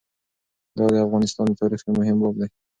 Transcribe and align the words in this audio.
دا 0.77 0.85
د 0.93 0.95
افغانستان 1.05 1.45
د 1.49 1.53
تاریخ 1.61 1.79
یو 1.83 1.93
مهم 1.99 2.17
باب 2.21 2.33
دی. 2.39 2.47